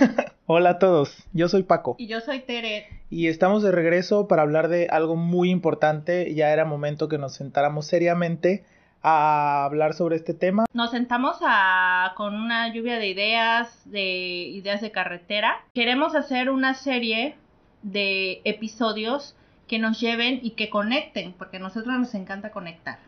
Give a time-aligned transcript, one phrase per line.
[0.00, 0.32] Hola.
[0.46, 1.96] Hola a todos, yo soy Paco.
[1.98, 2.88] Y yo soy Tere.
[3.10, 6.34] Y estamos de regreso para hablar de algo muy importante.
[6.34, 8.64] Ya era momento que nos sentáramos seriamente
[9.02, 10.66] a hablar sobre este tema.
[10.72, 15.64] Nos sentamos a, con una lluvia de ideas, de ideas de carretera.
[15.74, 17.36] Queremos hacer una serie
[17.82, 19.36] de episodios
[19.68, 22.98] que nos lleven y que conecten, porque a nosotros nos encanta conectar.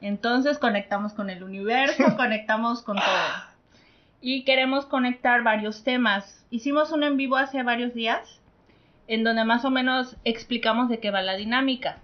[0.00, 3.51] Entonces conectamos con el universo, conectamos con todo
[4.22, 6.46] y queremos conectar varios temas.
[6.50, 8.40] Hicimos un en vivo hace varios días
[9.08, 11.98] en donde más o menos explicamos de qué va la dinámica.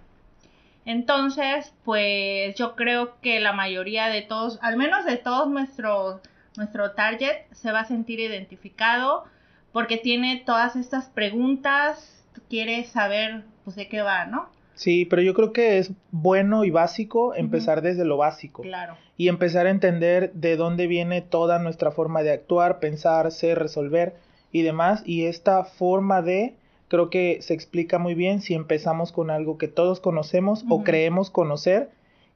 [0.85, 6.21] Entonces, pues yo creo que la mayoría de todos, al menos de todos nuestro,
[6.57, 9.25] nuestro target, se va a sentir identificado
[9.71, 14.49] porque tiene todas estas preguntas, quiere saber pues de qué va, ¿no?
[14.79, 18.61] Sí, pero yo creo que es bueno y básico empezar desde lo básico.
[18.61, 18.95] Claro.
[19.17, 24.15] Y empezar a entender de dónde viene toda nuestra forma de actuar, pensar, ser, resolver
[24.53, 25.03] y demás.
[25.05, 26.55] Y esta forma de,
[26.87, 31.29] creo que se explica muy bien si empezamos con algo que todos conocemos o creemos
[31.29, 31.89] conocer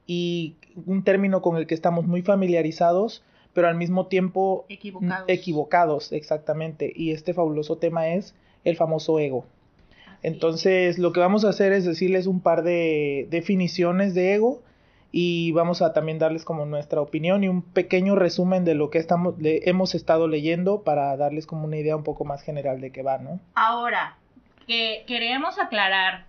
[0.06, 3.22] y un término con el que estamos muy familiarizados,
[3.54, 5.24] pero al mismo tiempo equivocados.
[5.28, 6.92] Equivocados, exactamente.
[6.94, 9.46] Y este fabuloso tema es el famoso ego.
[10.24, 14.62] Entonces, lo que vamos a hacer es decirles un par de definiciones de ego
[15.12, 18.96] y vamos a también darles como nuestra opinión y un pequeño resumen de lo que
[18.96, 23.02] estamos hemos estado leyendo para darles como una idea un poco más general de qué
[23.02, 23.38] va, ¿no?
[23.54, 24.16] Ahora,
[24.66, 26.24] que queremos aclarar,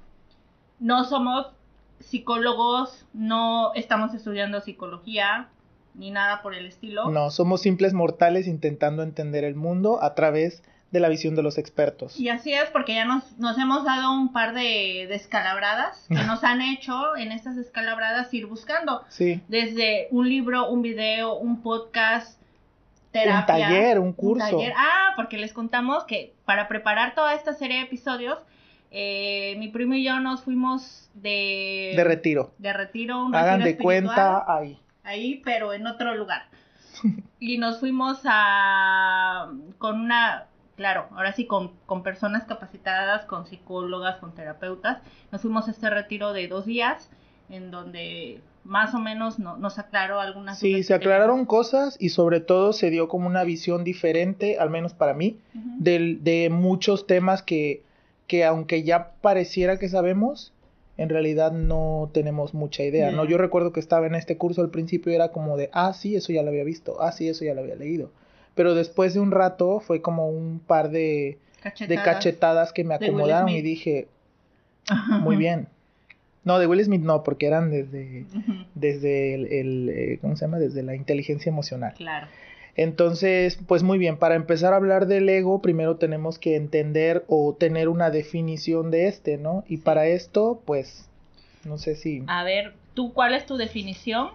[0.82, 1.54] no somos
[2.02, 5.48] psicólogos, no estamos estudiando psicología
[5.94, 7.10] ni nada por el estilo.
[7.10, 11.44] No, somos simples mortales intentando entender el mundo a través de de la visión de
[11.44, 12.18] los expertos.
[12.18, 16.44] Y así es, porque ya nos, nos hemos dado un par de descalabradas que nos
[16.44, 19.04] han hecho en estas descalabradas ir buscando.
[19.10, 19.42] Sí.
[19.50, 22.42] Desde un libro, un video, un podcast,
[23.12, 23.56] terapia.
[23.56, 24.60] Un taller, un curso.
[24.76, 28.40] Ah, porque les contamos que para preparar toda esta serie de episodios,
[28.90, 31.92] eh, mi primo y yo nos fuimos de...
[31.94, 32.54] De retiro.
[32.58, 34.80] De retiro, un Hagan de cuenta ahí.
[35.04, 36.44] Ahí, pero en otro lugar.
[37.40, 39.52] y nos fuimos a...
[39.78, 41.72] con una claro, ahora sí con,
[42.04, 45.00] personas capacitadas, con psicólogas, con terapeutas.
[45.32, 47.10] Nos fuimos a este retiro de dos días
[47.50, 52.74] en donde más o menos nos aclaró algunas Sí, se aclararon cosas y sobre todo
[52.74, 57.84] se dio como una visión diferente, al menos para mí, de, muchos temas que,
[58.26, 60.52] que aunque ya pareciera que sabemos,
[60.98, 63.26] en realidad no tenemos mucha idea, ¿no?
[63.26, 66.16] Yo recuerdo que estaba en este curso al principio y era como de, ah, sí,
[66.16, 68.10] eso ya lo había visto, ah, sí, eso ya lo había leído
[68.56, 72.96] pero después de un rato fue como un par de cachetadas, de cachetadas que me
[72.96, 74.08] acomodaron y dije,
[75.22, 75.68] muy bien.
[76.44, 78.26] No, de Will Smith no, porque eran desde,
[78.76, 80.60] desde el, eh, ¿cómo se llama?
[80.60, 81.94] Desde la inteligencia emocional.
[81.98, 82.28] Claro.
[82.76, 87.56] Entonces, pues muy bien, para empezar a hablar del ego, primero tenemos que entender o
[87.58, 89.64] tener una definición de este, ¿no?
[89.68, 91.10] Y para esto, pues,
[91.64, 92.24] no sé si...
[92.28, 94.30] A ver, ¿tú cuál es tu definición?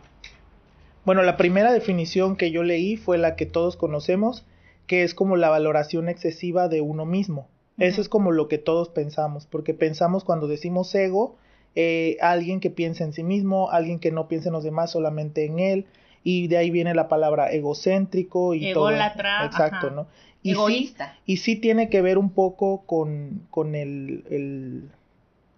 [1.05, 4.45] Bueno, la primera definición que yo leí fue la que todos conocemos,
[4.87, 7.49] que es como la valoración excesiva de uno mismo.
[7.79, 11.37] Eso es como lo que todos pensamos, porque pensamos cuando decimos ego,
[11.75, 15.47] eh, alguien que piensa en sí mismo, alguien que no piensa en los demás, solamente
[15.47, 15.87] en él,
[16.23, 19.47] y de ahí viene la palabra egocéntrico y Ególatra, todo.
[19.47, 20.07] Exacto, ¿no?
[20.43, 21.15] Y Egoísta.
[21.25, 24.91] Sí, y sí tiene que ver un poco con, con el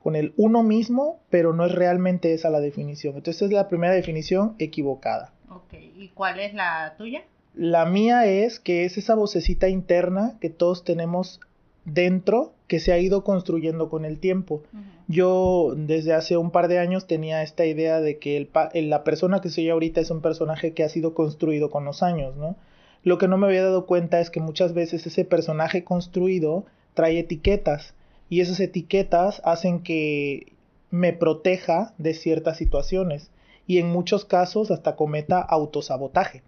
[0.02, 3.16] con el uno mismo, pero no es realmente esa la definición.
[3.16, 5.31] Entonces es la primera definición equivocada.
[5.54, 7.22] Ok, ¿y cuál es la tuya?
[7.54, 11.40] La mía es que es esa vocecita interna que todos tenemos
[11.84, 14.62] dentro que se ha ido construyendo con el tiempo.
[15.08, 19.40] Yo desde hace un par de años tenía esta idea de que el, la persona
[19.42, 22.56] que soy ahorita es un personaje que ha sido construido con los años, ¿no?
[23.02, 26.64] Lo que no me había dado cuenta es que muchas veces ese personaje construido
[26.94, 27.94] trae etiquetas
[28.30, 30.52] y esas etiquetas hacen que
[30.90, 33.31] me proteja de ciertas situaciones
[33.66, 36.42] y en muchos casos hasta cometa autosabotaje.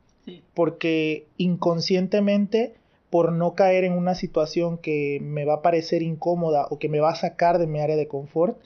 [0.55, 2.75] Porque inconscientemente,
[3.11, 7.01] por no caer en una situación que me va a parecer incómoda o que me
[7.01, 8.57] va a sacar de mi área de confort,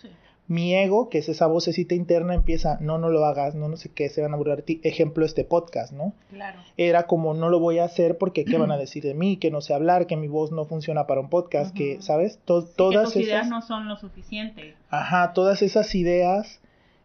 [0.49, 3.91] mi ego, que es esa vocecita interna, empieza, no, no lo hagas, no, no sé
[3.91, 4.81] qué, se van a burlar de ti.
[4.83, 6.15] Ejemplo, este podcast, ¿no?
[6.31, 6.61] Claro.
[6.79, 9.51] Era como, no lo voy a hacer porque qué van a decir de mí, que
[9.51, 12.39] no sé hablar, que mi voz no funciona para un podcast, que, ¿sabes?
[12.45, 14.75] todas que tus ideas no son lo suficiente.
[14.89, 16.61] Ajá, todas esas ideas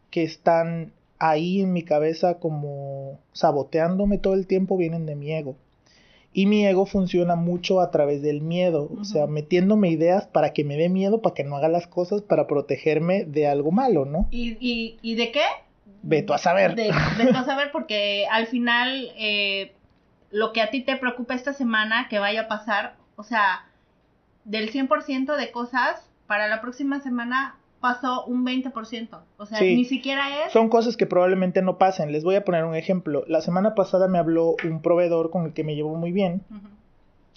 [0.10, 0.94] que están
[1.24, 5.56] ahí en mi cabeza como saboteándome todo el tiempo vienen de mi ego.
[6.34, 10.64] Y mi ego funciona mucho a través del miedo, o sea, metiéndome ideas para que
[10.64, 14.28] me dé miedo, para que no haga las cosas, para protegerme de algo malo, ¿no?
[14.32, 15.46] ¿Y, y, y de qué?
[16.02, 16.76] Veto a saber.
[16.76, 19.74] De, veto a saber porque al final eh,
[20.32, 23.68] lo que a ti te preocupa esta semana que vaya a pasar, o O sea,
[24.44, 29.20] del 100% de cosas, para la próxima semana pasó un 20%.
[29.36, 30.54] O sea, ni siquiera es...
[30.54, 32.14] Son cosas que probablemente no pasen.
[32.14, 33.26] Les voy a poner un ejemplo.
[33.28, 36.44] La semana pasada me habló un proveedor con el que me llevo muy bien.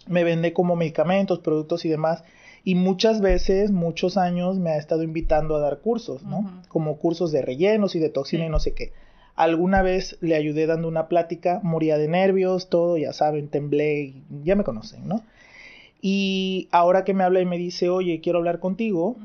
[0.06, 2.22] Me vende como medicamentos, productos y demás.
[2.62, 6.62] Y muchas veces, muchos años, me ha estado invitando a dar cursos, ¿no?
[6.69, 8.92] Como cursos de rellenos y de toxina y no sé qué.
[9.34, 14.14] Alguna vez le ayudé dando una plática, moría de nervios, todo, ya saben, temblé,
[14.44, 15.25] ya me conocen, ¿no?
[16.00, 19.16] Y ahora que me habla y me dice, oye, quiero hablar contigo,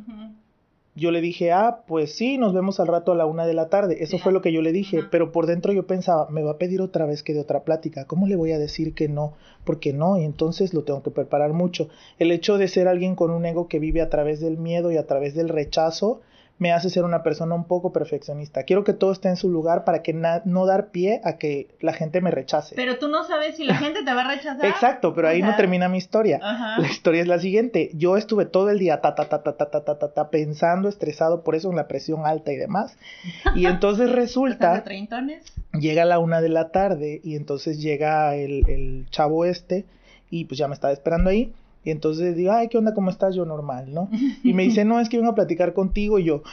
[0.94, 3.70] yo le dije, ah, pues sí, nos vemos al rato a la una de la
[3.70, 4.04] tarde.
[4.04, 6.58] Eso fue lo que yo le dije, pero por dentro yo pensaba, me va a
[6.58, 8.06] pedir otra vez que de otra plática.
[8.06, 9.34] ¿Cómo le voy a decir que no?
[9.64, 11.88] Porque no, y entonces lo tengo que preparar mucho.
[12.20, 14.98] El hecho de ser alguien con un ego que vive a través del miedo y
[14.98, 16.22] a través del rechazo,
[16.62, 18.66] me hace ser una persona un poco perfeccionista.
[18.66, 21.92] Quiero que todo esté en su lugar para que no dar pie a que la
[21.92, 22.76] gente me rechace.
[22.76, 24.64] Pero tú no sabes si la gente te va a rechazar.
[24.64, 26.38] Exacto, pero ahí no termina mi historia.
[26.78, 27.90] La historia es la siguiente.
[27.96, 30.88] Yo estuve todo el día ta ta ta ta ta ta ta ta, ta pensando,
[30.88, 32.96] estresado por eso en la presión alta y demás.
[33.56, 34.84] Y entonces resulta
[35.74, 39.86] llega la una de la tarde y entonces llega el, el chavo este
[40.30, 42.94] y pues ya me estaba esperando ahí y entonces digo, ay, ¿qué onda?
[42.94, 43.34] ¿Cómo estás?
[43.34, 44.10] Yo normal, ¿no?
[44.44, 46.20] Y me dice, no, es que vengo a platicar contigo.
[46.20, 46.44] Y yo,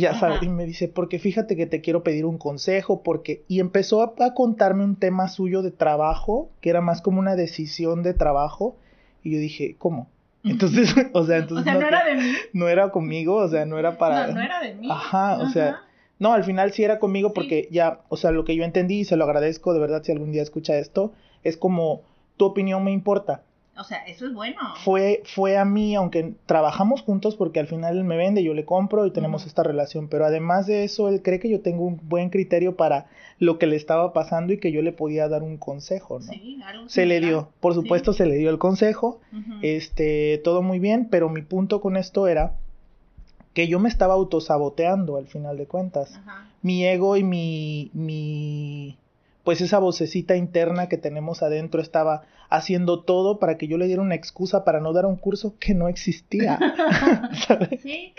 [0.00, 0.42] ya sabes.
[0.42, 3.42] Y me dice, porque fíjate que te quiero pedir un consejo, porque...
[3.48, 8.02] Y empezó a, contarme un tema suyo de trabajo, que era más como una decisión
[8.02, 8.76] de trabajo.
[9.22, 10.08] Y yo dije, ¿cómo?
[10.44, 11.66] Entonces, o sea, entonces...
[11.66, 12.32] O sea, no, era de mí.
[12.54, 14.28] No era conmigo, o sea, no era para...
[14.28, 14.88] No, no era de mí.
[14.90, 15.80] Ajá, o sea...
[16.18, 19.04] No, al final sí era conmigo porque ya, o sea, lo que yo entendí y
[19.04, 21.12] se lo agradezco de verdad si algún día escucha esto,
[21.42, 22.02] es como
[22.36, 23.42] tu opinión me importa
[23.76, 24.58] o sea, eso es bueno.
[24.84, 28.66] Fue, fue a mí, aunque trabajamos juntos porque al final él me vende, yo le
[28.66, 31.98] compro y tenemos esta relación, pero además de eso, él cree que yo tengo un
[32.02, 33.06] buen criterio para
[33.38, 36.32] lo que le estaba pasando y que yo le podía dar un consejo, ¿no?
[36.32, 39.20] Sí, algo se le dio, por supuesto se le dio el consejo,
[39.62, 42.54] este, todo muy bien, pero mi punto con esto era
[43.54, 46.20] que yo me estaba autosaboteando al final de cuentas.
[46.62, 48.96] Mi ego y mi, mi
[49.44, 54.02] pues esa vocecita interna que tenemos adentro estaba haciendo todo para que yo le diera
[54.02, 56.58] una excusa para no dar un curso que no existía.
[57.82, 58.12] ¿Sí?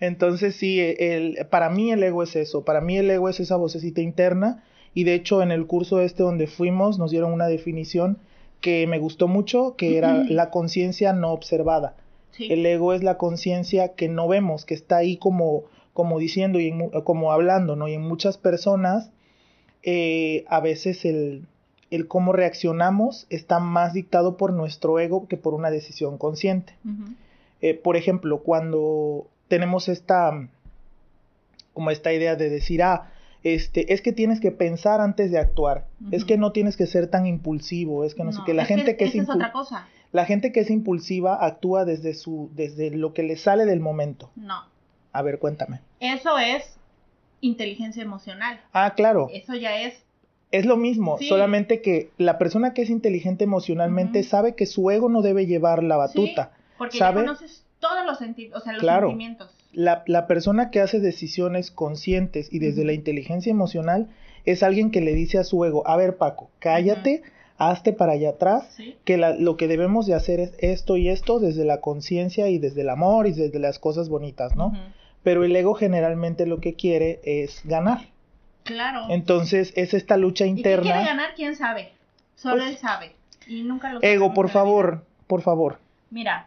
[0.00, 3.56] Entonces sí, el, para mí el ego es eso, para mí el ego es esa
[3.56, 4.62] vocecita interna
[4.92, 8.18] y de hecho en el curso este donde fuimos nos dieron una definición
[8.60, 11.96] que me gustó mucho, que era la conciencia no observada.
[12.38, 16.72] El ego es la conciencia que no vemos, que está ahí como, como diciendo y
[17.04, 17.88] como hablando, ¿no?
[17.88, 19.10] Y en muchas personas
[19.84, 21.46] eh, a veces el,
[21.90, 26.74] el, cómo reaccionamos está más dictado por nuestro ego que por una decisión consciente.
[27.60, 30.48] Eh, por ejemplo, cuando tenemos esta,
[31.74, 33.10] como esta idea de decir, ah,
[33.42, 37.08] este, es que tienes que pensar antes de actuar, es que no tienes que ser
[37.08, 39.14] tan impulsivo, es que no, sé qué, la gente que, es,
[40.12, 44.30] la gente que es impulsiva actúa desde su, desde lo que le sale del momento.
[44.34, 44.64] No.
[45.12, 45.80] A ver, cuéntame.
[46.00, 46.78] Eso es
[47.46, 48.60] inteligencia emocional.
[48.72, 49.28] Ah, claro.
[49.32, 50.02] Eso ya es.
[50.50, 55.08] Es lo mismo, solamente que la persona que es inteligente emocionalmente sabe que su ego
[55.08, 56.52] no debe llevar la batuta.
[56.78, 57.22] porque ¿sabe?
[57.22, 59.50] ya conoces todos los, sentidos, o sea, los sentimientos.
[59.72, 64.08] La, la persona que hace decisiones conscientes y desde la inteligencia emocional
[64.44, 67.22] es alguien que le dice a su ego, a ver Paco, cállate,
[67.58, 71.64] hazte para allá atrás, que lo que debemos de hacer es esto y esto desde
[71.64, 74.72] la conciencia y desde el amor y desde las cosas bonitas, ¿no?
[75.24, 78.02] Pero el ego generalmente lo que quiere es ganar.
[78.62, 79.06] Claro.
[79.08, 80.84] Entonces es esta lucha interna.
[80.84, 81.34] ¿Y quiere ganar?
[81.34, 81.92] ¿Quién sabe?
[82.36, 83.16] Solo pues, él sabe.
[83.46, 85.78] Y nunca lo Ego, por favor, por favor.
[86.10, 86.46] Mira,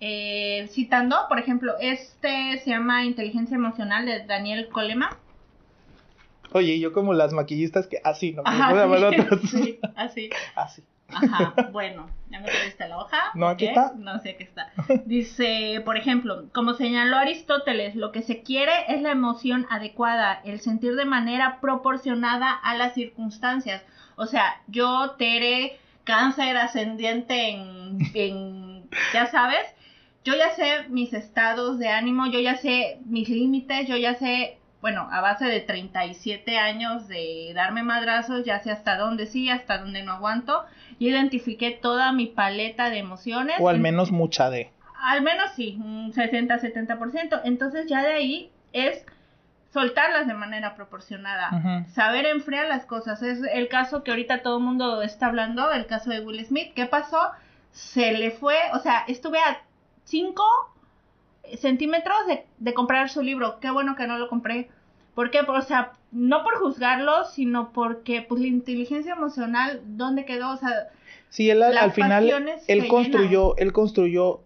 [0.00, 5.16] eh, citando, por ejemplo, este se llama Inteligencia Emocional de Daniel Colema.
[6.52, 8.42] Oye, yo como las maquillistas que así, ¿no?
[9.50, 10.30] sí, así.
[10.54, 10.82] Así.
[11.08, 13.18] Ajá, bueno, ya me perdiste la hoja.
[13.34, 13.92] No, aquí está.
[13.96, 14.72] No sé qué está.
[15.04, 20.60] Dice, por ejemplo, como señaló Aristóteles, lo que se quiere es la emoción adecuada, el
[20.60, 23.82] sentir de manera proporcionada a las circunstancias.
[24.16, 29.66] O sea, yo, Tere, cáncer ascendiente en, en ya sabes,
[30.24, 34.58] yo ya sé mis estados de ánimo, yo ya sé mis límites, yo ya sé
[34.84, 39.78] bueno, a base de 37 años de darme madrazos, ya sé hasta dónde sí, hasta
[39.78, 40.62] dónde no aguanto,
[40.98, 43.56] y identifiqué toda mi paleta de emociones.
[43.60, 44.70] O al menos mucha de.
[45.02, 47.40] Al menos sí, un 60-70%.
[47.44, 49.06] Entonces ya de ahí es
[49.72, 53.22] soltarlas de manera proporcionada, saber enfriar las cosas.
[53.22, 56.74] Es el caso que ahorita todo el mundo está hablando, el caso de Will Smith.
[56.74, 57.30] ¿Qué pasó?
[57.70, 59.62] Se le fue, o sea, estuve a
[60.04, 60.73] 5
[61.58, 63.58] centímetros de, de, comprar su libro.
[63.60, 64.68] Qué bueno que no lo compré.
[65.14, 65.40] ¿Por qué?
[65.40, 70.52] O sea, no por juzgarlo, sino porque pues la inteligencia emocional, ¿dónde quedó?
[70.52, 70.88] O sea,
[71.28, 72.30] sí, él al, final,
[72.66, 74.40] él construyó, él construyó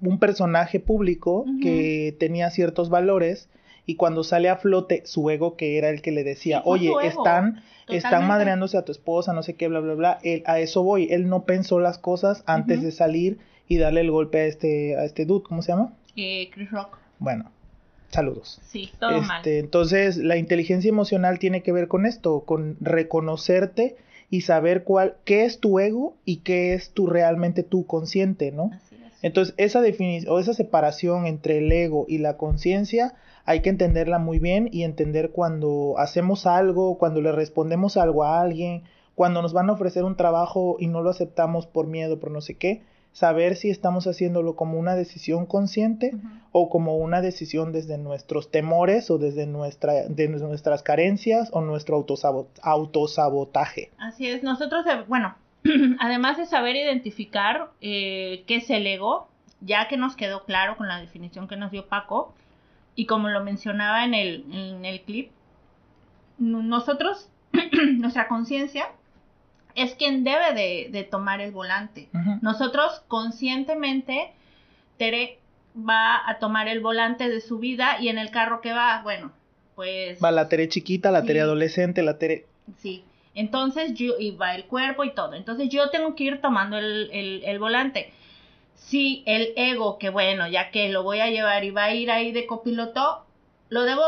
[0.00, 3.48] un personaje público que tenía ciertos valores
[3.86, 7.62] y cuando sale a flote su ego que era el que le decía, oye, están,
[7.88, 11.08] están madreándose a tu esposa, no sé qué, bla, bla, bla, él, a eso voy,
[11.10, 15.04] él no pensó las cosas antes de salir y darle el golpe a este, a
[15.04, 15.92] este dude, ¿cómo se llama?
[16.20, 16.98] Eh, Chris Rock.
[17.20, 17.52] Bueno,
[18.08, 18.60] saludos.
[18.66, 19.38] Sí, todo mal.
[19.38, 23.96] Este, entonces, la inteligencia emocional tiene que ver con esto, con reconocerte
[24.28, 28.72] y saber cuál, qué es tu ego y qué es tu realmente tu consciente, ¿no?
[28.74, 29.12] Así es.
[29.22, 34.18] Entonces, esa definición o esa separación entre el ego y la conciencia hay que entenderla
[34.18, 38.82] muy bien y entender cuando hacemos algo, cuando le respondemos algo a alguien,
[39.14, 42.40] cuando nos van a ofrecer un trabajo y no lo aceptamos por miedo, por no
[42.40, 46.12] sé qué, saber si estamos haciéndolo como una decisión consciente
[46.52, 51.96] o como una decisión desde nuestros temores o desde nuestra, de nuestras carencias o nuestro
[52.62, 53.90] autosabotaje.
[53.98, 55.34] Así es, nosotros, eh, bueno,
[56.00, 59.28] además de saber identificar eh, qué es el ego,
[59.60, 62.34] ya que nos quedó claro con la definición que nos dio Paco,
[62.94, 65.30] y como lo mencionaba en el, en el clip,
[66.38, 67.28] nosotros,
[67.98, 68.86] nuestra conciencia,
[69.78, 72.08] es quien debe de, tomar el volante.
[72.42, 74.32] Nosotros conscientemente,
[74.96, 75.38] Tere
[75.76, 79.32] va a tomar el volante de su vida y en el carro que va, bueno,
[79.74, 80.22] pues...
[80.22, 82.46] Va la Tere chiquita, la Tere adolescente, la Tere...
[82.78, 83.04] Sí,
[83.34, 85.34] entonces yo, y va el cuerpo y todo.
[85.34, 88.12] Entonces yo tengo que ir tomando el, el volante.
[88.74, 92.10] Si el ego, que bueno, ya que lo voy a llevar y va a ir
[92.10, 93.24] ahí de copiloto,
[93.68, 94.02] lo debo...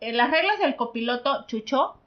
[0.00, 1.97] En las reglas del copiloto, Chucho,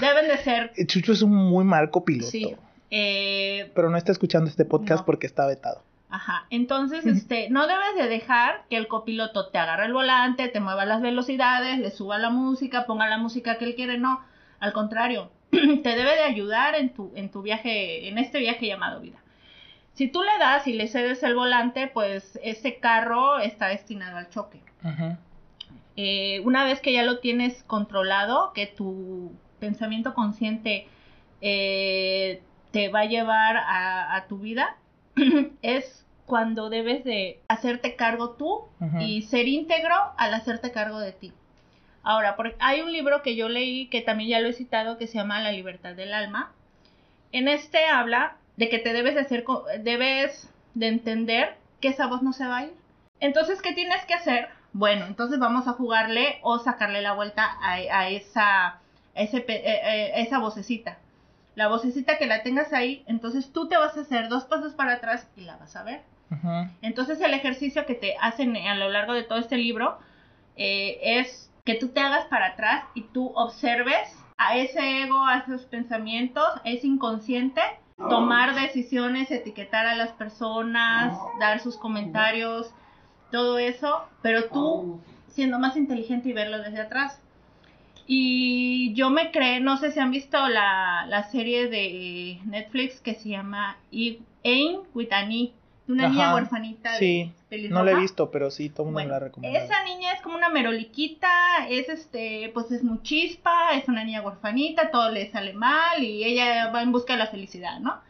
[0.00, 0.72] Deben de ser.
[0.86, 2.30] Chucho es un muy mal copiloto.
[2.30, 2.54] Sí.
[2.90, 5.82] Eh, pero no está escuchando este podcast porque está vetado.
[6.10, 6.46] Ajá.
[6.50, 10.84] Entonces, este, no debes de dejar que el copiloto te agarre el volante, te mueva
[10.84, 13.98] las velocidades, le suba la música, ponga la música que él quiere.
[13.98, 14.20] No.
[14.60, 19.00] Al contrario, te debe de ayudar en tu, en tu viaje, en este viaje llamado
[19.00, 19.18] vida.
[19.94, 24.28] Si tú le das y le cedes el volante, pues ese carro está destinado al
[24.28, 24.60] choque.
[25.96, 30.86] Eh, una vez que ya lo tienes controlado, que tu pensamiento consciente
[31.40, 34.76] eh, te va a llevar a, tu vida,
[35.62, 38.64] es cuando debes de hacerte cargo tú
[39.00, 41.32] y ser íntegro al hacerte cargo de ti.
[42.02, 45.06] Ahora, porque hay un libro que yo leí que también ya lo he citado que
[45.06, 46.52] se llama La libertad del alma.
[47.32, 49.44] En este habla de que te debes de hacer,
[49.80, 52.74] debes de entender que esa voz no se va a ir.
[53.20, 54.48] Entonces, ¿qué tienes que hacer?
[54.72, 58.80] Bueno, entonces vamos a jugarle o sacarle la vuelta a esa
[59.18, 60.98] ese, eh, eh, esa vocecita.
[61.54, 64.94] La vocecita que la tengas ahí, entonces tú te vas a hacer dos pasos para
[64.94, 66.02] atrás y la vas a ver.
[66.82, 69.98] Entonces el ejercicio que te hacen a lo largo de todo este libro
[70.56, 75.38] eh, es que tú te hagas para atrás y tú observes a ese ego, a
[75.38, 77.62] esos pensamientos, es inconsciente,
[77.96, 82.72] tomar decisiones, etiquetar a las personas, dar sus comentarios,
[83.32, 87.20] todo eso, pero tú siendo más inteligente y verlo desde atrás.
[88.10, 93.14] Y yo me creé, no sé si han visto la, la serie de Netflix que
[93.14, 95.52] se llama Ain with Annie,
[95.86, 97.30] de una niña huerfanita sí,
[97.68, 99.58] No la he visto, pero sí, todo el mundo la recomienda.
[99.58, 101.28] Esa niña es como una meroliquita,
[101.68, 106.24] es este, pues es muy chispa, es una niña huerfanita, todo le sale mal y
[106.24, 108.00] ella va en busca de la felicidad, ¿no?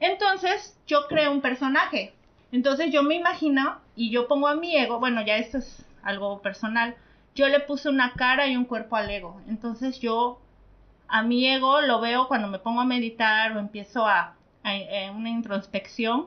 [0.00, 2.12] Entonces yo creo un personaje.
[2.52, 6.42] Entonces yo me imagino y yo pongo a mi ego, bueno, ya esto es algo
[6.42, 6.94] personal
[7.34, 9.40] yo le puse una cara y un cuerpo al ego.
[9.48, 10.40] Entonces yo
[11.08, 14.34] a mi ego lo veo cuando me pongo a meditar o empiezo a,
[15.14, 16.26] una introspección.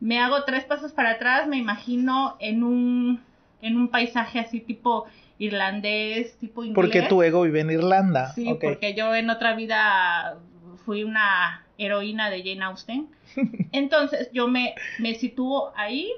[0.00, 3.20] Me hago tres pasos para atrás, me imagino en un,
[3.62, 5.06] en un paisaje así tipo
[5.38, 6.74] irlandés, tipo inglés.
[6.74, 8.32] Porque tu ego vive en Irlanda.
[8.32, 10.38] Sí, porque yo en otra vida
[10.84, 13.08] fui una heroína de Jane Austen.
[13.72, 16.10] Entonces yo me, me sitúo ahí,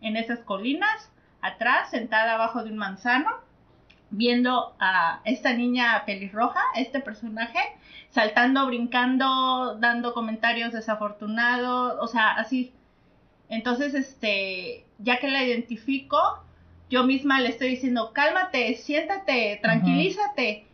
[0.00, 3.30] en esas colinas, atrás, sentada abajo de un manzano,
[4.10, 7.58] viendo a esta niña pelirroja, este personaje,
[8.10, 12.72] saltando, brincando, dando comentarios desafortunados, o sea, así.
[13.48, 16.18] Entonces, este, ya que la identifico,
[16.88, 20.66] yo misma le estoy diciendo, cálmate, siéntate, tranquilízate.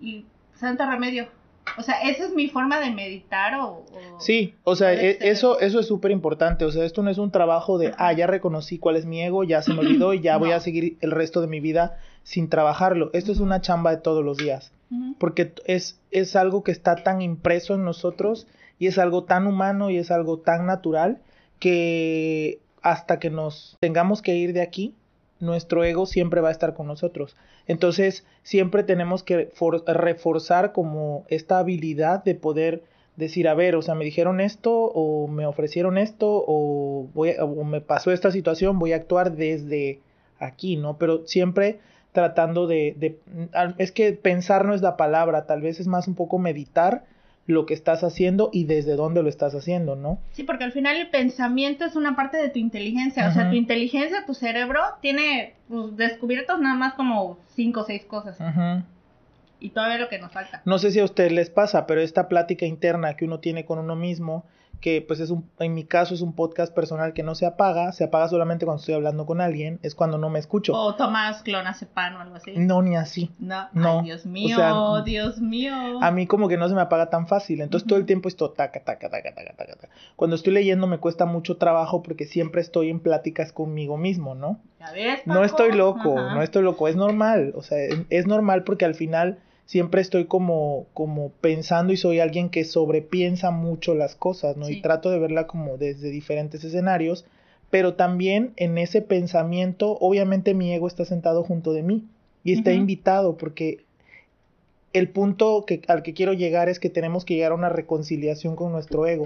[0.00, 0.24] Y
[0.54, 1.28] santo remedio,
[1.78, 3.84] o sea, esa es mi forma de meditar o...
[4.18, 6.64] sí, o sea, e, eso, eso es súper importante.
[6.64, 9.44] O sea, esto no es un trabajo de, ah, ya reconocí cuál es mi ego,
[9.44, 12.48] ya se me olvidó y ya voy a seguir el resto de mi vida sin
[12.48, 13.10] trabajarlo.
[13.12, 14.72] Esto es una chamba de todos los días.
[15.18, 18.46] Porque es, es algo que está tan impreso en nosotros
[18.78, 21.18] y es algo tan humano y es algo tan natural
[21.58, 24.94] que hasta que nos tengamos que ir de aquí,
[25.42, 27.36] nuestro ego siempre va a estar con nosotros.
[27.66, 29.50] Entonces, siempre tenemos que
[29.86, 32.84] reforzar como esta habilidad de poder
[33.16, 37.64] decir, a ver, o sea, me dijeron esto o me ofrecieron esto o, voy o
[37.64, 40.00] me pasó esta situación, voy a actuar desde
[40.38, 40.96] aquí, ¿no?
[40.96, 41.80] Pero siempre
[42.12, 43.18] tratando de, de,
[43.78, 47.04] es que pensar no es la palabra, tal vez es más un poco meditar
[47.46, 50.18] lo que estás haciendo y desde dónde lo estás haciendo, ¿no?
[50.32, 53.56] Sí, porque al final el pensamiento es una parte de tu inteligencia, o sea, tu
[53.56, 58.38] inteligencia, tu cerebro tiene pues, descubiertos nada más como cinco o seis cosas.
[59.58, 60.62] Y todavía lo que nos falta.
[60.64, 63.78] No sé si a ustedes les pasa, pero esta plática interna que uno tiene con
[63.78, 64.44] uno mismo,
[64.82, 67.92] que pues es un, en mi caso es un podcast personal que no se apaga,
[67.92, 70.74] se apaga solamente cuando estoy hablando con alguien, es cuando no me escucho.
[70.74, 72.52] O tomas clonazepam o algo así.
[72.56, 73.30] No, ni así.
[73.38, 74.02] No, no.
[74.02, 74.58] Dios mío,
[75.04, 75.72] Dios mío.
[76.02, 78.50] A mí como que no se me apaga tan fácil, entonces todo el tiempo estoy
[78.56, 79.88] taca, taca, taca, taca, taca, taca.
[80.16, 84.58] Cuando estoy leyendo me cuesta mucho trabajo porque siempre estoy en pláticas conmigo mismo, ¿no?
[84.80, 87.78] ¿Ya ves, no estoy loco, no estoy loco, es normal, o sea,
[88.10, 89.38] es normal porque al final
[89.72, 94.68] siempre estoy como, como pensando y soy alguien que sobrepiensa mucho las cosas, ¿no?
[94.68, 97.24] Y trato de verla como desde diferentes escenarios,
[97.70, 102.04] pero también en ese pensamiento, obviamente mi ego está sentado junto de mí
[102.44, 103.78] y está invitado porque
[104.92, 108.56] el punto que, al que quiero llegar es que tenemos que llegar a una reconciliación
[108.56, 109.24] con nuestro ego,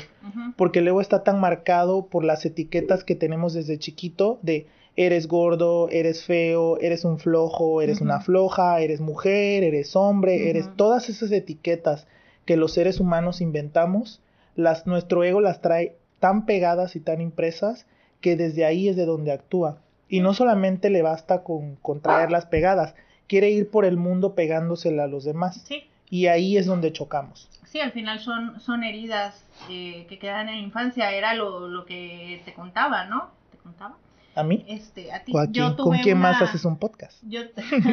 [0.57, 5.29] porque el ego está tan marcado por las etiquetas que tenemos desde chiquito de eres
[5.29, 11.11] gordo, eres feo, eres un flojo, eres una floja, eres mujer, eres hombre, eres todas
[11.11, 12.07] esas etiquetas
[12.47, 14.23] que los seres humanos inventamos,
[14.55, 17.87] las, nuestro ego las trae tan pegadas y tan impresas
[18.23, 19.79] que desde ahí es de donde actúa.
[20.09, 22.95] Y no solamente le basta con, con traerlas pegadas,
[23.27, 25.63] quiere ir por el mundo pegándosela a los demás.
[25.67, 25.85] Sí.
[26.09, 27.51] Y ahí es donde chocamos.
[27.65, 31.85] Sí, al final son, son heridas eh, que quedan en la infancia, era lo, lo
[31.85, 33.33] que te contaba, ¿no?
[33.51, 33.97] ¿Te contaba?
[34.37, 34.65] ¿A mí?
[34.69, 35.33] Este, a ti.
[35.33, 37.19] ¿Con quién más haces un podcast?
[37.23, 37.41] Yo,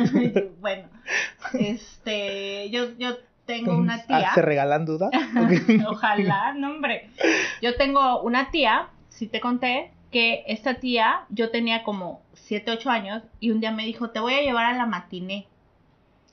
[0.62, 0.90] bueno,
[1.54, 4.32] este, yo, yo tengo una tía.
[4.36, 5.10] ¿Se regalan dudas?
[5.88, 7.10] Ojalá, no hombre.
[7.62, 12.90] Yo tengo una tía, si te conté, que esta tía, yo tenía como 7, 8
[12.90, 15.48] años y un día me dijo, te voy a llevar a la matiné.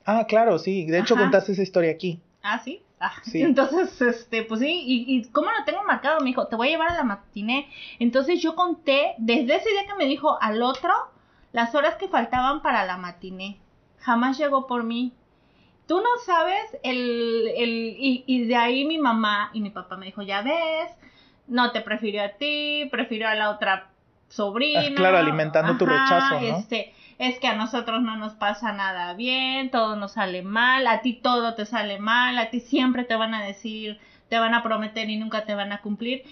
[0.05, 0.85] Ah, claro, sí.
[0.85, 2.19] De hecho, contaste esa historia aquí.
[2.43, 2.83] Ah, sí.
[3.01, 3.41] Ah, sí.
[3.41, 6.19] Entonces, este, pues sí, y, y ¿cómo lo tengo marcado?
[6.19, 7.67] Me dijo, te voy a llevar a la matiné.
[7.99, 10.93] Entonces yo conté, desde ese día que me dijo al otro,
[11.51, 13.57] las horas que faltaban para la matiné.
[13.99, 15.13] Jamás llegó por mí.
[15.87, 20.05] Tú no sabes el, el, y, y de ahí mi mamá y mi papá me
[20.05, 20.89] dijo, ya ves,
[21.47, 23.89] no te prefirió a ti, prefirió a la otra
[24.29, 24.83] sobrina.
[24.85, 26.57] Ah, claro, alimentando tu rechazo, ¿no?
[26.57, 31.01] Este, es que a nosotros no nos pasa nada bien, todo nos sale mal, a
[31.01, 34.63] ti todo te sale mal, a ti siempre te van a decir, te van a
[34.63, 36.23] prometer y nunca te van a cumplir.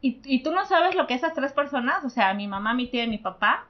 [0.00, 2.86] Y, y tú no sabes lo que esas tres personas, o sea, mi mamá, mi
[2.86, 3.66] tía y mi papá,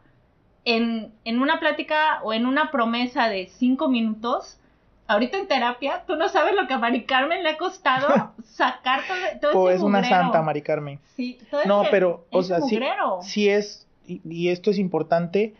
[0.64, 4.60] en, en una plática o en una promesa de cinco minutos,
[5.08, 9.00] ahorita en terapia, tú no sabes lo que a Mari Carmen le ha costado sacar
[9.08, 11.00] todo, todo o es una santa, Mari Carmen.
[11.16, 12.78] Sí, todo No, pero, o sea, sí,
[13.22, 15.56] sí, es, y, esto es importante,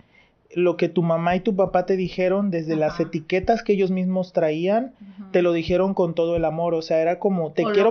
[0.54, 4.32] lo que tu mamá y tu papá te dijeron desde las etiquetas que ellos mismos
[4.32, 4.94] traían,
[5.30, 7.90] te lo dijeron con todo el amor, o sea, era como te quiero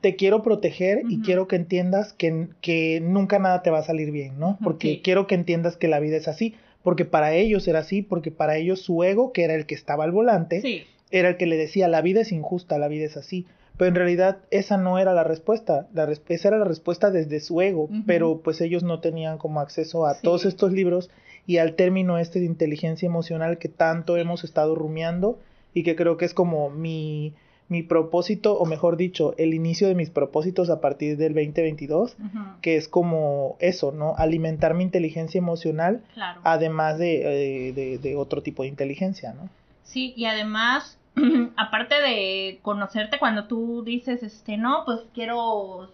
[0.00, 4.10] te quiero proteger y quiero que entiendas que, que, nunca nada te va a salir
[4.10, 4.58] bien, ¿no?
[4.64, 8.30] Porque quiero que entiendas que la vida es así porque para ellos era así, porque
[8.30, 11.56] para ellos su ego, que era el que estaba al volante, era el que le
[11.56, 13.46] decía, la vida es injusta, la vida es así.
[13.76, 17.60] Pero en realidad esa no era la respuesta, la esa era la respuesta desde su
[17.60, 21.10] ego, pero pues ellos no tenían como acceso a todos estos libros
[21.46, 25.38] y al término este de inteligencia emocional que tanto hemos estado rumiando
[25.74, 27.34] y que creo que es como mi
[27.72, 32.16] mi propósito, o mejor dicho, el inicio de mis propósitos a partir del 2022,
[32.60, 34.14] que es como eso, ¿no?
[34.18, 36.02] Alimentar mi inteligencia emocional,
[36.44, 39.48] además de, de, de, otro tipo de inteligencia, ¿no?
[39.84, 40.98] Sí, y además,
[41.56, 45.90] aparte de conocerte cuando tú dices, este, no, pues quiero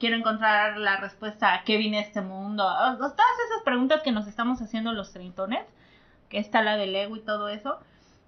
[0.00, 4.26] quiero encontrar la respuesta a qué vine a este mundo, todas esas preguntas que nos
[4.26, 5.64] estamos haciendo los treintones,
[6.30, 7.78] que está la del ego y todo eso,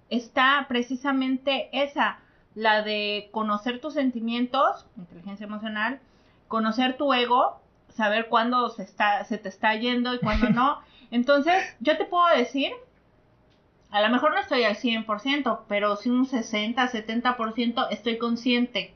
[0.09, 2.19] está precisamente esa,
[2.53, 5.99] la de conocer tus sentimientos, inteligencia emocional,
[6.47, 7.59] conocer tu ego,
[7.89, 10.79] saber cuándo se, está, se te está yendo y cuándo no.
[11.11, 12.71] Entonces, yo te puedo decir,
[13.89, 18.93] a lo mejor no estoy al 100%, pero sí un 60, 70% estoy consciente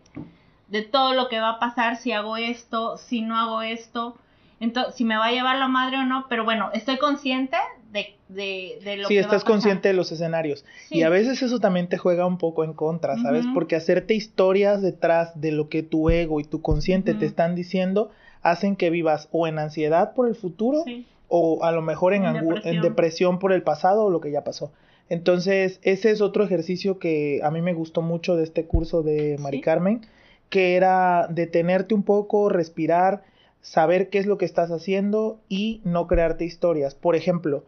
[0.70, 4.18] de todo lo que va a pasar si hago esto, si no hago esto,
[4.60, 7.56] entonces, si me va a llevar la madre o no, pero bueno, estoy consciente
[7.92, 10.66] de, de, de lo sí, estás consciente de los escenarios.
[10.90, 13.46] Y a veces eso también te juega un poco en contra, ¿sabes?
[13.54, 18.10] Porque hacerte historias detrás de lo que tu ego y tu consciente te están diciendo
[18.42, 20.84] hacen que vivas o en ansiedad por el futuro
[21.28, 22.82] o a lo mejor en, En angu- en depresión.
[22.82, 24.72] depresión por el pasado o lo que ya pasó.
[25.10, 29.38] Entonces, ese es otro ejercicio que a mí me gustó mucho de este curso de
[29.40, 29.62] Mari Sí.
[29.64, 30.02] Carmen,
[30.50, 33.24] que era detenerte un poco, respirar,
[33.62, 36.96] saber qué es lo que estás haciendo y no crearte historias.
[36.96, 37.64] Por ejemplo,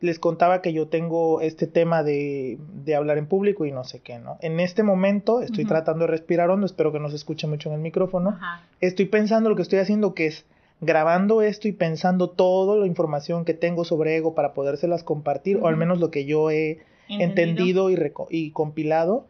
[0.00, 4.00] les contaba que yo tengo este tema de, de hablar en público y no sé
[4.00, 4.36] qué, ¿no?
[4.42, 7.76] En este momento estoy tratando de respirar hondo, espero que no se escuche mucho en
[7.76, 8.36] el micrófono.
[8.80, 10.44] Estoy pensando lo que estoy haciendo, que es
[10.80, 15.68] grabando esto y pensando toda la información que tengo sobre ego para podérselas compartir, o
[15.68, 16.80] al menos lo que yo he
[17.22, 19.26] entendido y, reco- y compilado,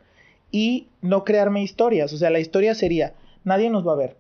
[0.55, 2.13] y no crearme historias.
[2.13, 3.13] O sea, la historia sería,
[3.43, 4.17] nadie nos va a ver.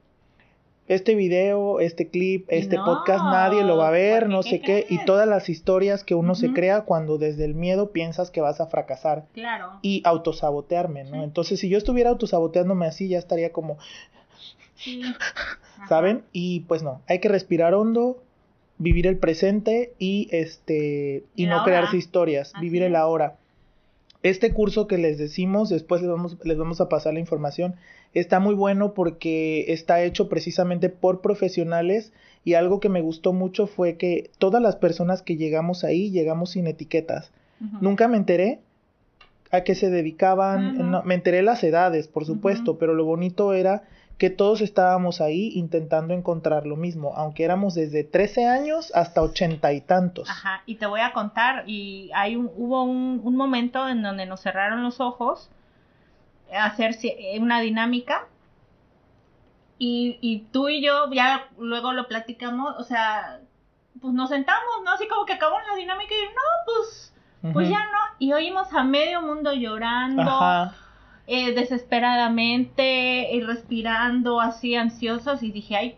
[0.88, 4.60] Este video, este clip, este no, podcast, nadie lo va a ver, no ¿qué sé
[4.60, 8.40] qué, y todas las historias que uno se crea cuando desde el miedo piensas que
[8.40, 9.78] vas a fracasar Claro.
[9.80, 11.18] y autosabotearme, ¿no?
[11.18, 11.22] Sí.
[11.22, 13.78] Entonces, si yo estuviera autosaboteándome así, ya estaría como,
[14.74, 15.02] Sí.
[15.78, 15.88] Ajá.
[15.88, 16.24] ¿saben?
[16.32, 18.20] Y pues no, hay que respirar hondo,
[18.78, 23.36] vivir el presente y este y no crearse historias, Así vivir el ahora.
[24.24, 27.74] Este curso que les decimos, después les vamos, les vamos a pasar la información,
[28.14, 32.10] está muy bueno porque está hecho precisamente por profesionales
[32.42, 36.52] y algo que me gustó mucho fue que todas las personas que llegamos ahí llegamos
[36.52, 37.32] sin etiquetas.
[37.82, 38.60] Nunca me enteré
[39.50, 43.82] a qué se dedicaban, no, me enteré las edades, por supuesto, pero lo bonito era
[44.18, 49.72] que todos estábamos ahí intentando encontrar lo mismo, aunque éramos desde 13 años hasta ochenta
[49.72, 50.30] y tantos.
[50.30, 54.26] Ajá, y te voy a contar, y hay un, hubo un, un momento en donde
[54.26, 55.50] nos cerraron los ojos,
[56.52, 58.26] a hacer eh, una dinámica,
[59.78, 63.40] y, y tú y yo ya luego lo platicamos, o sea,
[64.00, 64.92] pues nos sentamos, ¿no?
[64.92, 68.84] Así como que acabó la dinámica y no, pues, pues ya no, y oímos a
[68.84, 70.74] medio mundo llorando, Ajá.
[71.26, 75.96] Eh, desesperadamente, y respirando así ansiosos, y dije, ay,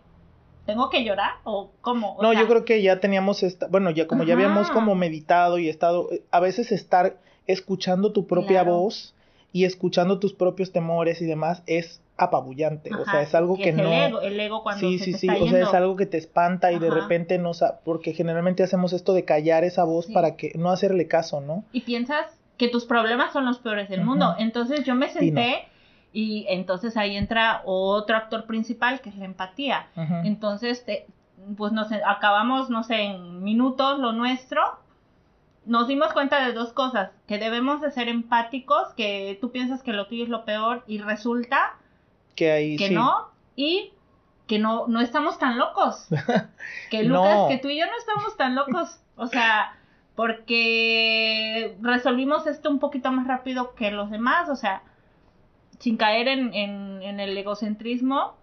[0.67, 1.33] ¿tengo que llorar?
[1.45, 2.17] ¿O cómo?
[2.17, 4.95] O No, sea, yo creo que ya teníamos esta, bueno, ya como ya habíamos como
[4.95, 8.79] meditado y estado, eh, a veces estar escuchando tu propia Claro.
[8.79, 9.15] voz
[9.53, 13.77] y escuchando tus propios temores y demás es apabullante, o sea, es algo que es
[13.77, 15.75] no El ego, el ego cuando Sí, se sí, te sí, está o sea, es
[15.75, 17.53] algo que te espanta y de repente no
[17.85, 20.13] porque generalmente hacemos esto de callar esa voz Sí.
[20.15, 21.65] para que no hacerle caso, ¿no?
[21.73, 24.35] Y piensas que tus problemas son los peores del mundo.
[24.39, 25.13] Entonces yo me no.
[25.13, 25.69] senté
[26.13, 29.87] y entonces ahí entra otro actor principal que es la empatía.
[30.25, 31.07] Entonces, te-
[31.57, 34.63] pues nos acabamos, no sé, en minutos lo nuestro.
[35.67, 39.93] Nos dimos cuenta de dos cosas, que debemos de ser empáticos, que tú piensas que
[39.93, 41.75] lo tuyo es lo peor y resulta
[42.37, 42.95] que ahí que sí.
[42.95, 43.93] no, y
[44.47, 46.07] que no, no estamos tan locos.
[46.91, 47.17] Que No.
[47.19, 49.01] Lucas, que tú y yo no estamos tan locos.
[49.17, 49.76] O sea,
[50.17, 54.49] porque resolvimos esto un poquito más rápido que los demás.
[54.49, 54.83] O sea,
[55.79, 58.35] sin caer en, en, en el egocentrismo,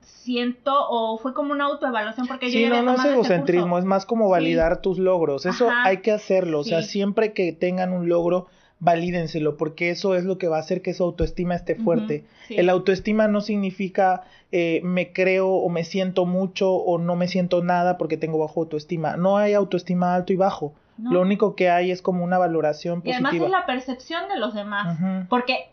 [0.00, 3.84] siento, o fue como una autoevaluación, porque yo Sí, ya no, no es egocentrismo, es
[3.84, 4.30] más como Sí.
[4.32, 5.46] validar tus logros.
[5.46, 5.84] Eso Ajá.
[5.84, 6.90] hay que hacerlo, o sea, Sí.
[6.90, 8.46] siempre que tengan un logro,
[8.80, 12.24] valídenselo, porque eso es lo que va a hacer que su autoestima esté fuerte.
[12.48, 12.56] sí.
[12.56, 17.62] El autoestima no significa eh, me creo o me siento mucho o no me siento
[17.62, 19.16] nada porque tengo bajo autoestima.
[19.16, 20.74] No hay autoestima alto y bajo.
[20.98, 21.12] ¿no?
[21.12, 23.46] Lo único que hay es como una valoración Y además positiva.
[23.46, 24.98] es la percepción de los demás.
[25.28, 25.70] Porque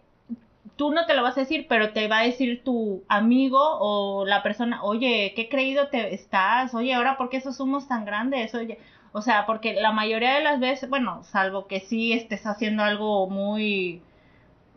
[0.77, 4.25] tú no te lo vas a decir, pero te va a decir tu amigo o
[4.25, 8.55] la persona, oye, qué creído te estás, oye, ahora por qué esos humos tan grandes,
[8.55, 8.79] oye,
[9.13, 13.29] o sea, porque la mayoría de las veces, bueno, salvo que sí estés haciendo algo
[13.29, 14.01] muy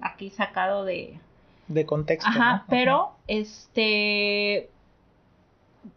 [0.00, 1.18] aquí sacado de,
[1.68, 2.28] De contexto.
[2.28, 2.64] ajá, ¿no?
[2.68, 4.70] pero este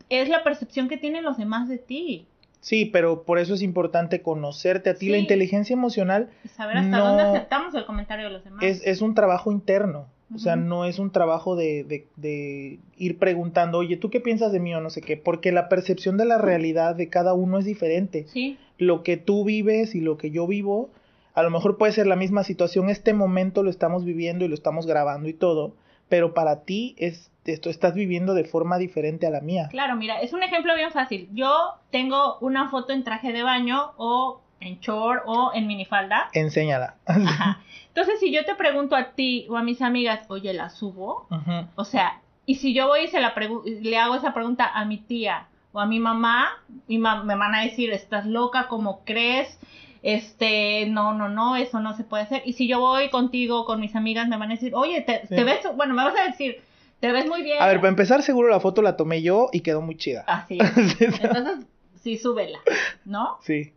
[0.09, 2.27] es la percepción que tienen los demás de ti
[2.59, 5.07] Sí, pero por eso es importante conocerte a ti.
[5.09, 7.05] La inteligencia emocional y saber hasta No.
[7.05, 8.61] dónde aceptamos el comentario de los demás.
[8.63, 10.07] es, es un trabajo interno.
[10.35, 14.51] O sea, no es un trabajo de, de, de ir preguntando, oye, ¿tú qué piensas
[14.51, 15.15] de mí o no sé qué?
[15.15, 18.25] Porque la percepción de la realidad de cada uno es diferente.
[18.27, 20.89] Sí, Lo que tú vives y lo que yo vivo,
[21.33, 22.89] a lo mejor puede ser la misma situación.
[22.89, 25.75] Este momento lo estamos viviendo y lo estamos grabando y todo,
[26.09, 29.69] pero para ti es esto estás viviendo de forma diferente a la mía.
[29.71, 31.29] Claro, mira, es un ejemplo bien fácil.
[31.33, 36.29] Yo tengo una foto en traje de baño o en short o en minifalda.
[36.33, 36.95] Enséñala.
[37.05, 37.59] Ajá.
[37.89, 41.27] Entonces, si yo te pregunto a ti o a mis amigas, oye, ¿la subo?
[41.75, 43.33] O sea, y si yo voy y se la
[43.81, 46.49] le hago esa pregunta a mi tía o a mi mamá,
[46.87, 49.59] mi ma- me van a decir, estás loca, ¿cómo crees?
[50.03, 52.41] Este, no, no, no, eso no se puede hacer.
[52.45, 55.35] Y si yo voy contigo, con mis amigas, me van a decir, oye, te, Sí.
[55.35, 56.61] te ves, bueno, me vas a decir,
[56.99, 57.61] te ves muy bien.
[57.61, 60.23] A ver, para empezar, seguro la foto la tomé yo y quedó muy chida.
[60.27, 61.01] Así es.
[61.21, 61.65] Entonces,
[62.01, 62.59] sí, súbela,
[63.05, 63.37] ¿no?
[63.41, 63.73] Sí,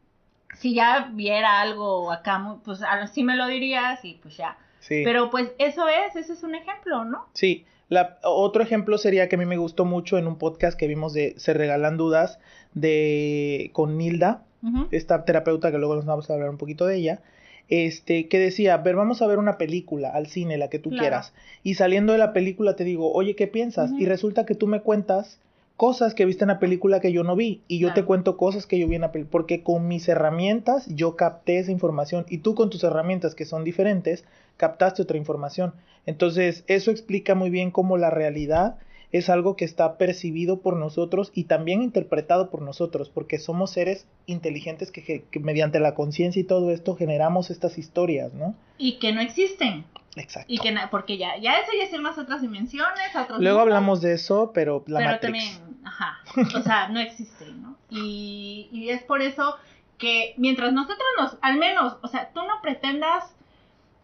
[0.54, 4.56] Si ya viera algo acá, pues a- sí me lo dirías y pues ya.
[4.80, 5.02] sí.
[5.04, 7.26] Pero pues eso es, ese es un ejemplo, ¿no?
[7.34, 10.86] Sí, La, otro ejemplo sería que a mí me gustó mucho en un podcast que
[10.86, 12.38] vimos de Se Regalan Dudas
[12.84, 14.42] de con Nilda,
[14.90, 17.20] esta terapeuta que luego nos vamos a hablar un poquito de ella,
[17.68, 21.32] este, que decía, ver, vamos a ver una película al cine, la que tú quieras,
[21.62, 23.90] y saliendo de la película te digo, oye, ¿qué piensas?
[23.98, 25.40] Y resulta que tú me cuentas
[25.80, 28.66] cosas que viste en la película que yo no vi y yo te cuento cosas
[28.66, 32.36] que yo vi en la película, porque con mis herramientas yo capté esa información y
[32.36, 34.24] tú con tus herramientas que son diferentes
[34.58, 35.72] captaste otra información.
[36.04, 38.76] Entonces, eso explica muy bien cómo la realidad
[39.10, 44.06] es algo que está percibido por nosotros y también interpretado por nosotros, porque somos seres
[44.26, 48.54] inteligentes que, mediante la conciencia y todo esto generamos estas historias, ¿no?
[48.76, 49.86] Y que no existen.
[50.16, 50.52] Exacto.
[50.52, 54.14] Y que porque ya, ya eso ya es más otras dimensiones, otros Luego hablamos de
[54.14, 56.18] eso, pero la pero también, ajá,
[56.56, 57.76] o sea, no existe, ¿no?
[57.90, 59.56] Y, y es por eso
[59.98, 63.34] que mientras nosotros nos, al menos, o sea, tú no pretendas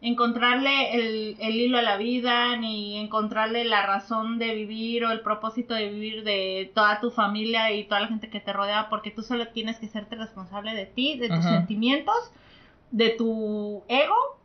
[0.01, 5.21] encontrarle el, el, hilo a la vida, ni encontrarle la razón de vivir o el
[5.21, 9.11] propósito de vivir de toda tu familia y toda la gente que te rodea, porque
[9.11, 12.31] tú solo tienes que serte responsable de ti, de tus sentimientos,
[12.91, 14.39] de tu ego.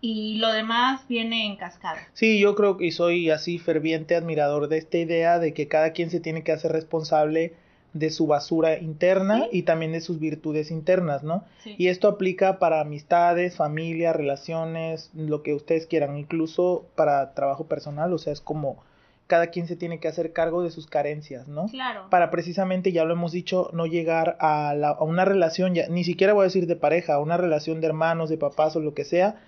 [0.00, 1.98] Y lo demás viene en cascada.
[2.14, 6.10] Sí, yo creo que soy así ferviente admirador de esta idea de que cada quien
[6.10, 7.54] se tiene que hacer responsable
[7.92, 11.44] de su basura interna y también de sus virtudes internas, ¿no?
[11.64, 18.12] Y esto aplica para amistades, familia, relaciones, lo que ustedes quieran, incluso para trabajo personal,
[18.12, 18.82] o sea, es como
[19.26, 21.66] cada quien se tiene que hacer cargo de sus carencias, ¿no?
[21.66, 22.08] Claro.
[22.10, 26.04] Para precisamente, ya lo hemos dicho, no llegar a, la, a una relación, ya, ni
[26.04, 28.92] siquiera voy a decir de pareja, a una relación de hermanos, de papás o lo
[28.94, 29.40] que sea,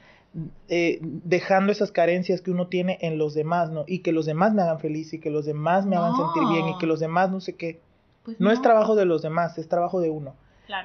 [0.68, 3.84] eh, dejando esas carencias que uno tiene en los demás, ¿no?
[3.86, 6.68] Y que los demás me hagan feliz y que los demás me hagan sentir bien
[6.68, 7.80] y que los demás no sé qué.
[8.24, 8.50] Pues no.
[8.50, 10.34] es trabajo de los demás, es trabajo de uno.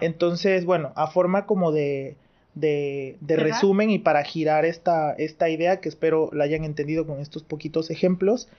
[0.02, 2.18] Entonces, bueno, a forma como de,
[2.56, 7.44] de, resumen y para girar esta, esta idea que espero la hayan entendido con estos
[7.44, 8.50] poquitos ejemplos,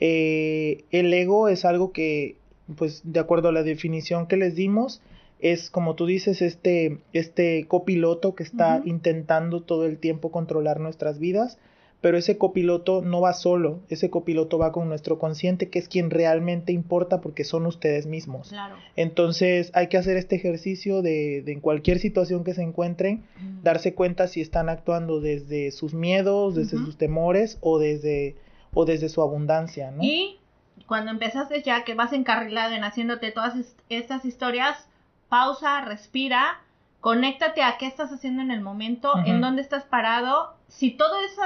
[0.00, 2.36] eh, el ego es algo que,
[2.76, 5.02] pues de acuerdo a la definición que les dimos,
[5.40, 11.18] es como tú dices, este, este copiloto que está intentando todo el tiempo controlar nuestras
[11.18, 11.58] vidas
[12.00, 16.10] pero ese copiloto no va solo, ese copiloto va con nuestro consciente, que es quien
[16.10, 18.50] realmente importa porque son ustedes mismos.
[18.50, 18.76] Claro.
[18.94, 23.24] Entonces hay que hacer este ejercicio de, de en cualquier situación que se encuentren,
[23.62, 28.36] darse cuenta si están actuando desde sus miedos, desde sus temores o desde,
[28.74, 30.02] o desde su abundancia, ¿no?
[30.02, 30.38] Y
[30.86, 33.54] cuando empezaste ya que vas encarrilado en haciéndote todas
[33.88, 34.87] estas historias,
[35.28, 36.60] pausa, respira,
[37.00, 40.54] conéctate a qué estás haciendo en el momento, en dónde estás parado.
[40.68, 41.42] Si todo eso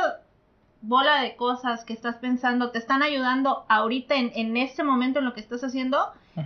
[0.83, 5.25] bola de cosas que estás pensando te están ayudando ahorita en, en este momento en
[5.25, 5.99] lo que estás haciendo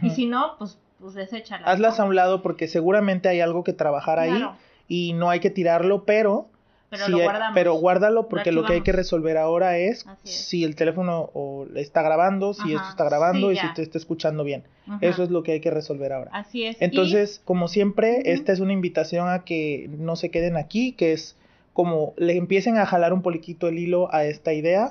[0.02, 1.66] y si no, pues, pues deséchalas.
[1.68, 4.46] Hazlas a un lado porque seguramente hay algo que trabajar ahí
[4.88, 6.46] y no hay que tirarlo, pero...
[6.90, 10.76] Pero, lo guardamos, pero guárdalo porque lo, que hay que resolver ahora es, si el
[10.76, 14.64] teléfono o está grabando, si esto está grabando y si te está escuchando bien.
[15.00, 16.30] Eso es lo que hay que resolver ahora.
[16.32, 16.76] Así es.
[16.80, 21.36] Entonces, como siempre, esta es una invitación a que no se queden aquí, que es
[21.76, 24.90] como le empiecen a jalar un poquito el hilo a esta idea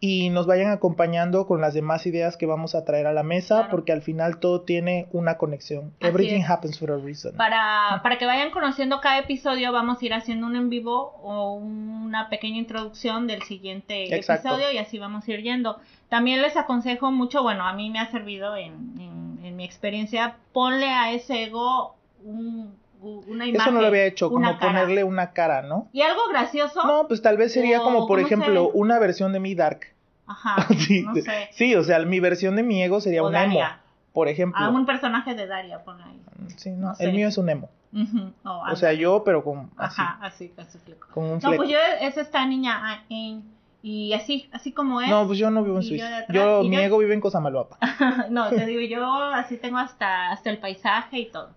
[0.00, 3.68] y nos vayan acompañando con las demás ideas que vamos a traer a la mesa
[3.70, 5.94] porque al final todo tiene una conexión.
[6.00, 7.34] Everything happens for a reason.
[7.36, 11.54] Para, para que vayan conociendo cada episodio vamos a ir haciendo un en vivo o
[11.54, 15.80] una pequeña introducción del siguiente episodio y así vamos a ir yendo.
[16.10, 20.90] También les aconsejo mucho, bueno, a mí me ha servido en, en mi experiencia, ponle
[20.90, 22.74] a ese ego un
[23.06, 23.60] una imagen.
[23.60, 25.88] Eso no lo había hecho, como ponerle una cara, ¿no?
[25.92, 26.84] Y algo gracioso.
[26.86, 29.80] No, pues tal vez sería como, por ejemplo, una versión de mi Dark.
[30.26, 30.66] Ajá.
[30.78, 31.48] sí, no sé.
[31.52, 33.60] sí, o sea, mi versión de mi ego sería un emo.
[34.12, 34.58] Por ejemplo.
[34.62, 36.20] Ah, un personaje de Daria, pon ahí.
[36.56, 37.70] Sí, no, el mío es un emo.
[38.44, 39.70] o sea, yo, pero con.
[39.76, 40.52] Así, Ajá, así,
[41.12, 43.02] Con un No, pues yo es esta niña ah,
[43.88, 45.08] y así, así como es.
[45.08, 46.26] No, pues yo no vivo en Suiza.
[46.28, 47.78] Yo, mi ego vive en Cosamaloapa.
[48.30, 51.50] no, te digo, yo así tengo hasta, hasta el paisaje y todo.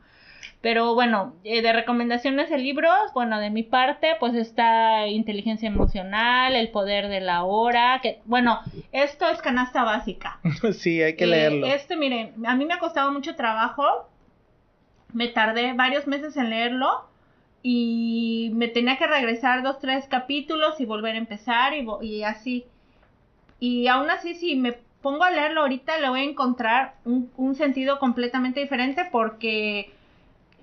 [0.62, 6.54] Pero bueno, eh, de recomendaciones de libros, bueno, de mi parte, pues está Inteligencia Emocional,
[6.54, 8.60] El Poder de la Hora, que bueno,
[8.92, 10.40] esto es canasta básica.
[10.74, 11.66] sí, hay que leerlo.
[11.66, 14.10] Eh, este, miren, a mí me ha costado mucho trabajo,
[15.14, 17.06] me tardé varios meses en leerlo
[17.64, 22.66] y me tenía que regresar dos, tres capítulos y volver a empezar y, y así.
[23.62, 27.56] Y aún así, si me pongo a leerlo ahorita, le voy a encontrar un, un
[27.56, 29.94] sentido completamente diferente porque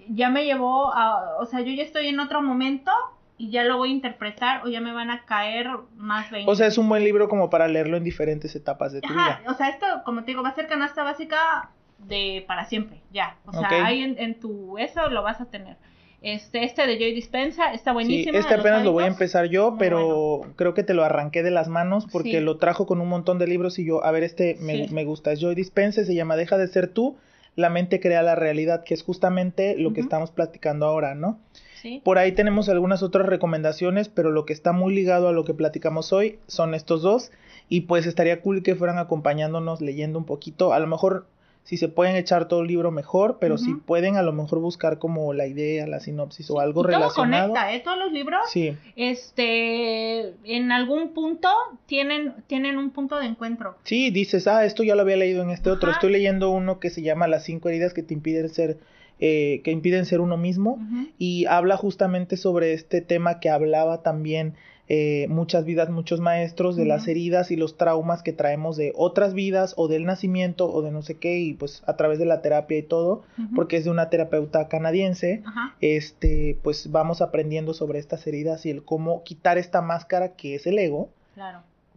[0.08, 2.90] ya me llevó a, o sea, yo ya estoy en otro momento
[3.38, 6.50] y ya lo voy a interpretar o ya me van a caer más 20.
[6.50, 9.42] O sea, es un buen libro como para leerlo en diferentes etapas de tu vida.
[9.48, 13.36] O sea, esto, como te digo, va a ser canasta básica de para siempre, ya.
[13.46, 15.76] O sea, ahí en, tu eso lo vas a tener.
[16.22, 18.32] Este, este de Joy Dispensa está buenísimo.
[18.32, 21.50] Sí, este apenas lo voy a empezar yo, pero creo que te lo arranqué de
[21.50, 24.56] las manos porque lo trajo con un montón de libros y yo, a ver, este
[24.60, 25.30] me, me gusta.
[25.32, 27.16] Es Joy Dispensa, se llama Deja de ser tú,
[27.56, 31.40] la mente crea la realidad, que es justamente lo que estamos platicando ahora, ¿no?
[31.80, 32.00] Sí.
[32.04, 35.54] Por ahí tenemos algunas otras recomendaciones, pero lo que está muy ligado a lo que
[35.54, 37.32] platicamos hoy son estos dos.
[37.68, 40.72] Y pues estaría cool que fueran acompañándonos leyendo un poquito.
[40.72, 41.26] A lo mejor
[41.66, 45.00] si se pueden echar todo el libro mejor, pero si pueden a lo mejor buscar
[45.00, 47.48] como la idea, la sinopsis o algo y todo relacionado.
[47.48, 47.80] conecta, ¿eh?
[47.80, 48.76] Todos los libros, sí.
[48.94, 51.48] este, en algún punto
[51.86, 53.74] tienen, tienen un punto de encuentro.
[53.82, 55.90] Sí, dices, ah, esto ya lo había leído en este otro.
[55.90, 58.78] Estoy leyendo uno que se llama Las cinco heridas que te impiden ser
[59.18, 60.78] eh, que impiden ser uno mismo
[61.18, 64.54] y habla justamente sobre este tema que hablaba también
[64.88, 69.34] eh, muchas vidas, muchos maestros de las heridas y los traumas que traemos de otras
[69.34, 72.40] vidas o del nacimiento o de no sé qué y pues a través de la
[72.40, 73.24] terapia y todo,
[73.56, 75.42] porque es de una terapeuta canadiense,
[75.80, 80.66] este pues vamos aprendiendo sobre estas heridas y el cómo quitar esta máscara que es
[80.66, 81.10] el ego.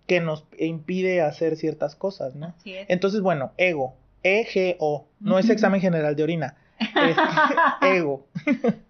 [0.07, 2.55] que nos impide hacer ciertas cosas, ¿no?
[2.65, 7.15] Entonces, bueno, ego, E-G-O, no es examen general de orina, es
[7.83, 8.25] ego.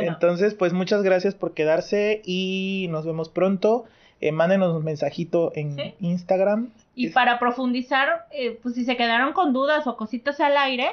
[0.00, 3.84] Entonces, pues muchas gracias por quedarse y nos vemos pronto.
[4.20, 6.70] Eh, mándenos un mensajito en Instagram.
[6.94, 10.90] Y para profundizar, eh, pues si se quedaron con dudas o cositas al aire,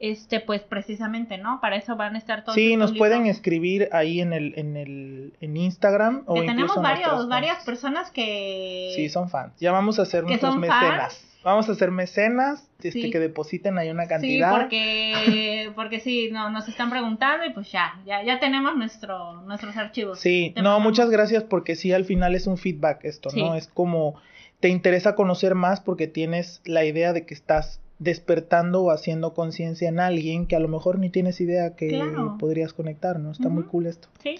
[0.00, 1.60] este, pues precisamente, ¿no?
[1.60, 2.54] Para eso van a estar todos.
[2.54, 6.22] Sí, nos pueden escribir ahí en el, en el, en Instagram.
[6.26, 8.92] O tenemos varios, varias personas que.
[8.96, 9.52] Sí, son fans.
[9.60, 11.26] Ya vamos a hacer nuestros mecenas.
[11.42, 14.52] Vamos a hacer mecenas, este, que depositen ahí una cantidad.
[14.52, 19.40] Sí, porque, porque sí, no, nos están preguntando y pues ya, ya, ya tenemos nuestro,
[19.42, 20.20] nuestros archivos.
[20.20, 23.54] Sí, no, muchas gracias porque sí, al final es un feedback esto, ¿no?
[23.54, 24.16] Es como,
[24.60, 29.88] te interesa conocer más porque tienes la idea de que estás despertando o haciendo conciencia
[29.88, 32.02] en alguien que a lo mejor ni tienes idea que
[32.38, 33.30] podrías conectar, ¿no?
[33.30, 34.08] Está muy cool esto.
[34.22, 34.36] Sí.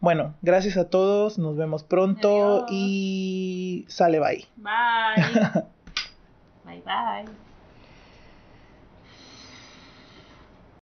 [0.00, 4.44] Bueno, gracias a todos, nos vemos pronto y sale bye.
[4.56, 5.40] Bye.
[6.64, 7.45] Bye bye.